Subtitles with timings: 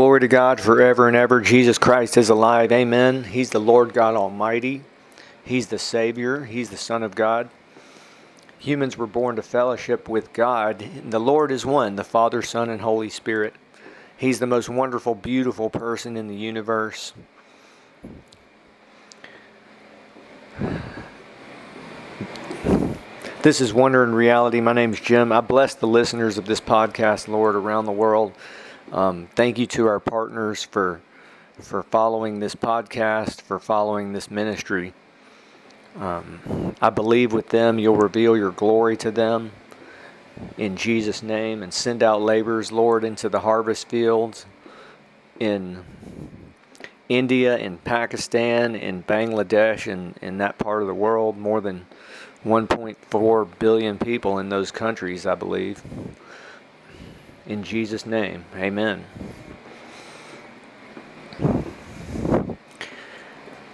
[0.00, 1.42] Glory to God forever and ever.
[1.42, 2.72] Jesus Christ is alive.
[2.72, 3.22] Amen.
[3.22, 4.80] He's the Lord God Almighty.
[5.44, 6.46] He's the Savior.
[6.46, 7.50] He's the Son of God.
[8.60, 10.82] Humans were born to fellowship with God.
[11.10, 13.52] The Lord is one the Father, Son, and Holy Spirit.
[14.16, 17.12] He's the most wonderful, beautiful person in the universe.
[23.42, 24.62] This is Wonder in Reality.
[24.62, 25.30] My name's Jim.
[25.30, 28.32] I bless the listeners of this podcast, Lord, around the world.
[28.92, 31.00] Um, thank you to our partners for
[31.60, 34.94] for following this podcast, for following this ministry.
[35.98, 39.52] Um, I believe with them you'll reveal your glory to them
[40.56, 44.46] in Jesus' name and send out laborers, Lord, into the harvest fields
[45.38, 45.84] in
[47.08, 51.36] India, in Pakistan, in Bangladesh, and in that part of the world.
[51.36, 51.86] More than
[52.44, 55.82] 1.4 billion people in those countries, I believe.
[57.50, 59.04] In Jesus' name, amen.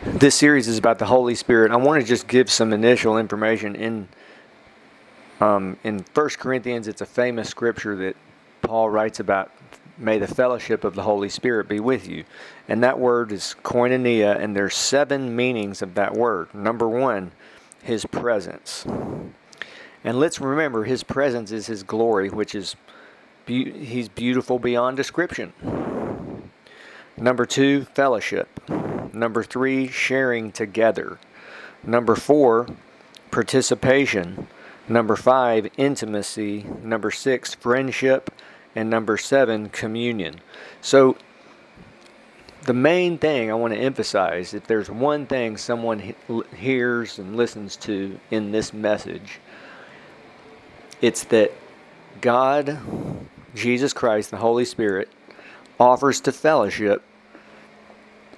[0.03, 1.71] This series is about the Holy Spirit.
[1.71, 3.77] I want to just give some initial information.
[3.77, 4.09] In
[5.43, 8.17] um, in 1 Corinthians, it's a famous scripture that
[8.63, 9.53] Paul writes about
[9.99, 12.25] may the fellowship of the Holy Spirit be with you.
[12.69, 16.55] And that word is koinonia, and there's seven meanings of that word.
[16.55, 17.33] Number one,
[17.83, 18.87] his presence.
[20.03, 22.75] And let's remember, his presence is his glory, which is
[23.47, 25.53] be- he's beautiful beyond description.
[27.17, 28.61] Number two, fellowship.
[29.15, 31.19] Number three, sharing together.
[31.83, 32.67] Number four,
[33.31, 34.49] participation.
[34.89, 36.67] Number five, intimacy.
[36.83, 38.31] Number six, friendship.
[38.75, 40.41] And number seven, communion.
[40.83, 41.17] So,
[42.65, 47.37] the main thing I want to emphasize if there's one thing someone he- hears and
[47.37, 49.39] listens to in this message,
[51.01, 51.53] it's that
[52.21, 52.79] God
[53.57, 55.09] Jesus Christ, the Holy Spirit,
[55.81, 57.03] offers to fellowship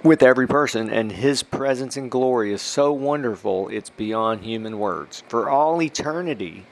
[0.01, 5.23] with every person, and his presence and glory is so wonderful, it's beyond human words.
[5.27, 6.65] For all eternity,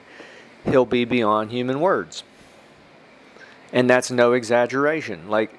[0.66, 2.24] he'll be beyond human words.
[3.74, 5.30] And that's no exaggeration.
[5.30, 5.52] Like,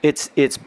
[0.00, 0.58] it's, it's,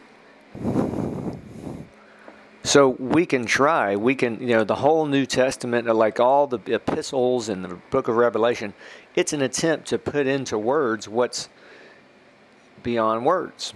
[2.62, 3.96] so we can try.
[3.96, 7.74] We can, you know, the whole New Testament, uh, like all the epistles and the
[7.90, 8.74] book of Revelation,
[9.14, 11.48] it's an attempt to put into words what's
[12.82, 13.74] beyond words.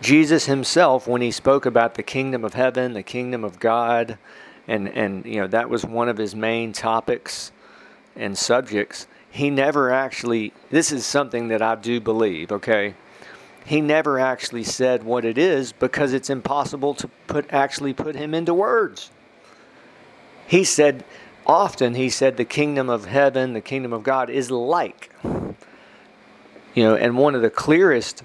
[0.00, 4.18] Jesus himself, when he spoke about the kingdom of heaven, the kingdom of God,
[4.68, 7.50] and, and you know, that was one of his main topics
[8.14, 12.94] and subjects, he never actually, this is something that I do believe, okay?
[13.66, 18.32] He never actually said what it is because it's impossible to put actually put him
[18.32, 19.10] into words.
[20.46, 21.04] He said
[21.44, 25.10] often he said the kingdom of heaven, the kingdom of God is like.
[25.24, 28.22] You know, and one of the clearest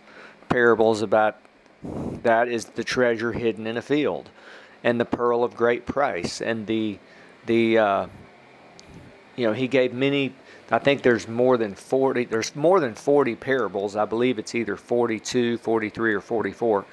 [0.47, 1.37] parables about
[2.21, 4.29] that is the treasure hidden in a field
[4.83, 6.99] and the pearl of great price and the
[7.47, 8.07] the uh,
[9.35, 10.35] you know he gave many
[10.71, 13.97] I think there's more than 40 there's more than 40 parables.
[13.97, 16.85] I believe it's either 42, 43 or 44.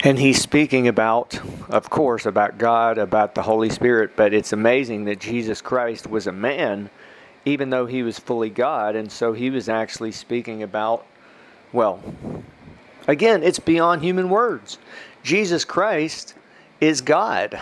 [0.00, 5.04] And he's speaking about, of course, about God, about the Holy Spirit, but it's amazing
[5.06, 6.90] that Jesus Christ was a man,
[7.44, 8.94] even though he was fully God.
[8.94, 11.04] And so he was actually speaking about,
[11.72, 12.00] well,
[13.08, 14.78] again, it's beyond human words.
[15.24, 16.34] Jesus Christ
[16.80, 17.58] is God.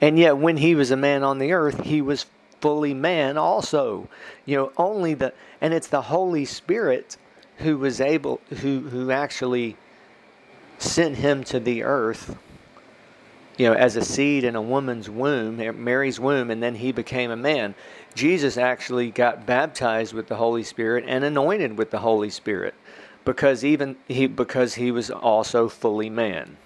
[0.00, 2.26] And yet, when he was a man on the earth, he was
[2.60, 4.08] fully man also.
[4.46, 7.16] You know, only the, and it's the Holy Spirit
[7.58, 9.76] who was able, who, who actually
[10.78, 12.38] sent him to the earth,
[13.58, 17.30] you know, as a seed in a woman's womb, Mary's womb, and then he became
[17.30, 17.74] a man.
[18.14, 22.74] Jesus actually got baptized with the Holy Spirit and anointed with the Holy Spirit
[23.26, 26.56] because even he because he was also fully man.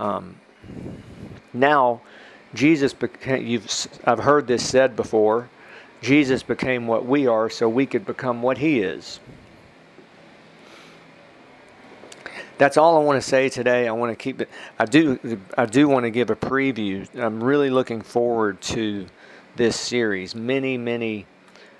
[0.00, 0.34] Um,
[1.52, 2.00] now,
[2.54, 3.70] Jesus became, you've,
[4.04, 5.50] I've heard this said before,
[6.00, 9.20] Jesus became what we are so we could become what he is.
[12.56, 13.86] That's all I want to say today.
[13.88, 14.48] I want to keep it.
[14.78, 15.18] I do.
[15.56, 17.08] I do want to give a preview.
[17.18, 19.06] I'm really looking forward to
[19.56, 20.34] this series.
[20.34, 21.26] Many, many.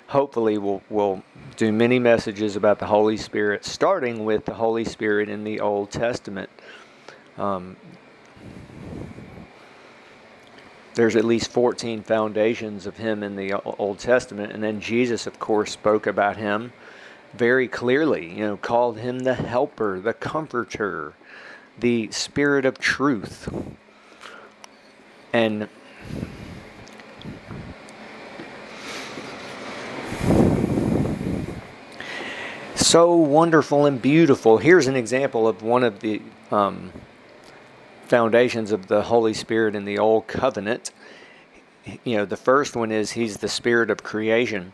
[0.07, 1.21] Hopefully, we'll we'll
[1.55, 5.91] do many messages about the Holy Spirit, starting with the Holy Spirit in the Old
[5.91, 6.49] Testament.
[7.37, 7.75] Um,
[10.93, 14.51] there's at least 14 foundations of him in the Old Testament.
[14.51, 16.73] And then Jesus, of course, spoke about him
[17.33, 21.13] very clearly, you know, called him the helper, the comforter,
[21.79, 23.47] the spirit of truth.
[25.31, 25.69] And
[32.75, 34.57] so wonderful and beautiful.
[34.57, 36.21] Here's an example of one of the
[36.51, 36.91] um,
[38.11, 40.91] foundations of the Holy Spirit in the Old Covenant.
[42.03, 44.73] You know, the first one is He's the Spirit of creation.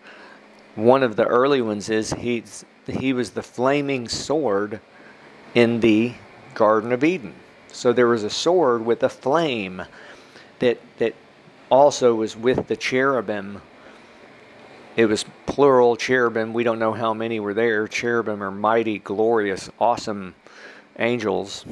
[0.73, 4.81] One of the early ones is He's He was the flaming sword
[5.53, 6.15] in the
[6.55, 7.35] Garden of Eden.
[7.71, 9.83] So there was a sword with a flame
[10.57, 11.13] that that
[11.69, 13.61] also was with the cherubim.
[14.95, 16.53] It was plural cherubim.
[16.53, 17.87] We don't know how many were there.
[17.87, 20.33] Cherubim are mighty, glorious, awesome
[20.97, 21.65] angels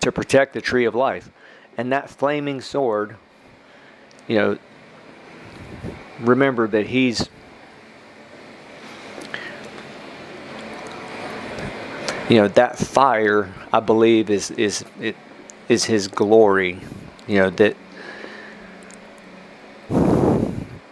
[0.00, 1.30] to protect the tree of life.
[1.76, 3.16] And that flaming sword,
[4.26, 4.58] you know,
[6.20, 7.28] remember that he's
[12.28, 15.16] you know that fire i believe is is it
[15.68, 16.78] is his glory
[17.26, 17.76] you know that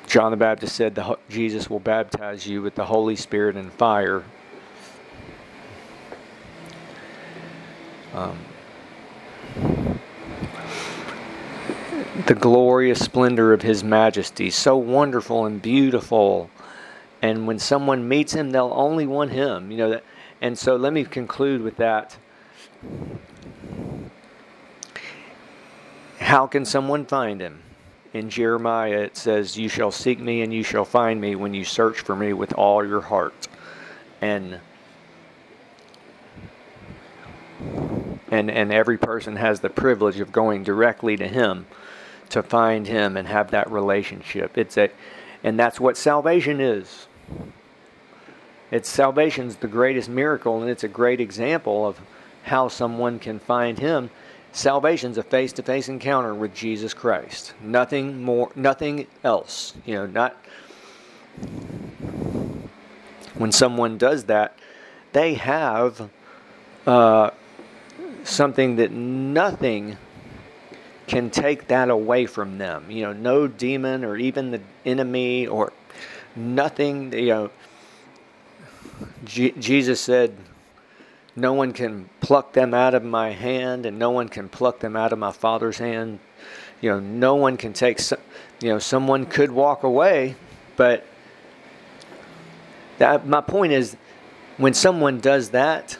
[0.06, 4.23] john the baptist said that jesus will baptize you with the holy spirit and fire
[8.14, 8.38] um,
[12.27, 16.51] the glorious splendor of his majesty so wonderful and beautiful
[17.23, 20.03] and when someone meets him they'll only want him you know that
[20.41, 22.17] and so let me conclude with that.
[26.19, 27.63] How can someone find him?
[28.13, 31.65] In Jeremiah, it says, You shall seek me and you shall find me when you
[31.65, 33.49] search for me with all your heart.
[34.21, 34.61] And
[38.31, 41.67] and and every person has the privilege of going directly to him
[42.31, 44.58] to find him and have that relationship.
[44.58, 44.90] It's a
[45.43, 47.06] and that's what salvation is.
[48.70, 52.00] It's salvation's the greatest miracle, and it's a great example of
[52.43, 54.11] how someone can find Him.
[54.52, 57.55] Salvation's a face-to-face encounter with Jesus Christ.
[57.61, 59.75] Nothing more, nothing else.
[59.84, 60.37] You know, not
[63.34, 64.58] when someone does that,
[65.12, 66.11] they have
[66.87, 67.31] uh,
[68.25, 69.96] something that nothing
[71.06, 72.91] can take that away from them.
[72.91, 75.73] You know, no demon or even the enemy or
[76.35, 77.12] nothing.
[77.12, 77.50] You know
[79.26, 80.37] Jesus said,
[81.35, 84.97] No one can pluck them out of my hand, and no one can pluck them
[84.97, 86.19] out of my Father's hand.
[86.81, 88.00] You know, no one can take,
[88.61, 90.37] you know, someone could walk away,
[90.76, 91.05] but
[92.99, 93.97] that, my point is
[94.56, 95.99] when someone does that,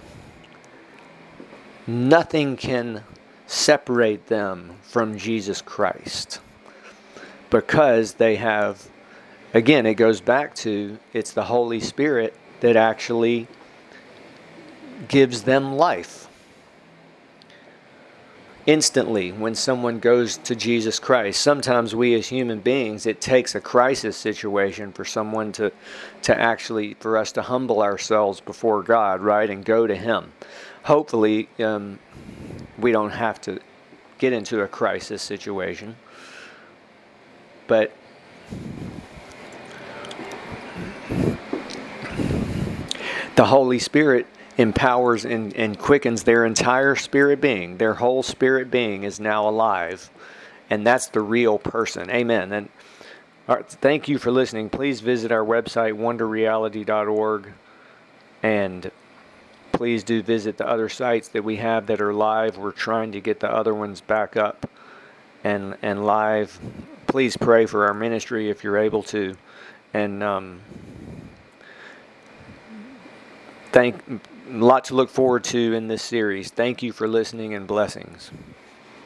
[1.87, 3.03] nothing can
[3.47, 6.41] separate them from Jesus Christ
[7.51, 8.89] because they have,
[9.55, 13.47] again, it goes back to it's the Holy Spirit that actually
[15.09, 16.29] gives them life.
[18.67, 23.61] Instantly, when someone goes to Jesus Christ, sometimes we as human beings, it takes a
[23.61, 25.71] crisis situation for someone to,
[26.23, 30.33] to actually, for us to humble ourselves before God, right, and go to Him.
[30.83, 32.01] Hopefully, um,
[32.79, 33.61] we don't have to
[34.19, 35.97] get into a crisis situation.
[37.67, 37.93] But
[43.37, 44.27] the Holy Spirit
[44.59, 47.77] empowers and, and quickens their entire spirit being.
[47.77, 50.11] Their whole spirit being is now alive.
[50.71, 52.11] And that's the real person.
[52.11, 52.53] Amen.
[52.53, 52.69] And
[53.49, 54.71] all right, thank you for listening.
[54.71, 57.53] Please visit our website, wonderreality.org.
[58.43, 58.91] And
[59.77, 62.57] please do visit the other sites that we have that are live.
[62.57, 64.71] We're trying to get the other ones back up
[65.45, 66.59] and, and live.
[67.07, 69.37] Please pray for our ministry if you're able to.
[69.93, 70.61] And, um,
[73.71, 74.19] thank a
[74.53, 76.51] lot to look forward to in this series.
[76.51, 78.31] Thank you for listening and blessings.